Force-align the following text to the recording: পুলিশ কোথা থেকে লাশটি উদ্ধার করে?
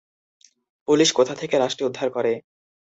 পুলিশ 0.87 1.09
কোথা 1.11 1.33
থেকে 1.35 1.55
লাশটি 1.57 1.81
উদ্ধার 1.85 2.07
করে? 2.11 2.33